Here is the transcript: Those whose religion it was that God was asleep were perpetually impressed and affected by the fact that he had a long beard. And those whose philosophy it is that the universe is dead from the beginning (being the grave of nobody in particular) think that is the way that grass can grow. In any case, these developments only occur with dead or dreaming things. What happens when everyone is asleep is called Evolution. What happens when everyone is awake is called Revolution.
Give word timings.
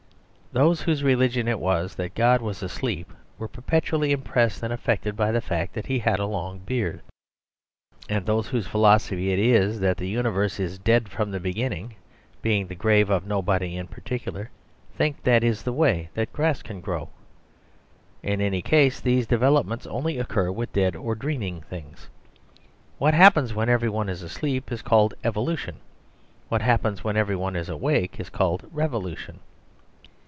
Those 0.53 0.81
whose 0.81 1.01
religion 1.01 1.47
it 1.47 1.61
was 1.61 1.95
that 1.95 2.13
God 2.13 2.41
was 2.41 2.61
asleep 2.61 3.13
were 3.37 3.47
perpetually 3.47 4.11
impressed 4.11 4.61
and 4.61 4.73
affected 4.73 5.15
by 5.15 5.31
the 5.31 5.39
fact 5.39 5.71
that 5.73 5.85
he 5.85 5.99
had 5.99 6.19
a 6.19 6.25
long 6.25 6.59
beard. 6.59 6.99
And 8.09 8.25
those 8.25 8.49
whose 8.49 8.67
philosophy 8.67 9.31
it 9.31 9.39
is 9.39 9.79
that 9.79 9.95
the 9.95 10.09
universe 10.09 10.59
is 10.59 10.77
dead 10.77 11.07
from 11.07 11.31
the 11.31 11.39
beginning 11.39 11.95
(being 12.41 12.67
the 12.67 12.75
grave 12.75 13.09
of 13.09 13.25
nobody 13.25 13.77
in 13.77 13.87
particular) 13.87 14.51
think 14.93 15.23
that 15.23 15.41
is 15.41 15.63
the 15.63 15.71
way 15.71 16.09
that 16.15 16.33
grass 16.33 16.61
can 16.61 16.81
grow. 16.81 17.07
In 18.21 18.41
any 18.41 18.61
case, 18.61 18.99
these 18.99 19.25
developments 19.27 19.87
only 19.87 20.17
occur 20.19 20.51
with 20.51 20.73
dead 20.73 20.97
or 20.97 21.15
dreaming 21.15 21.61
things. 21.61 22.09
What 22.97 23.13
happens 23.13 23.53
when 23.53 23.69
everyone 23.69 24.09
is 24.09 24.21
asleep 24.21 24.69
is 24.69 24.81
called 24.81 25.13
Evolution. 25.23 25.77
What 26.49 26.61
happens 26.61 27.05
when 27.05 27.15
everyone 27.15 27.55
is 27.55 27.69
awake 27.69 28.19
is 28.19 28.29
called 28.29 28.67
Revolution. 28.73 29.39